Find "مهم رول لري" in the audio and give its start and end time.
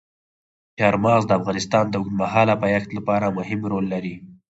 3.37-4.15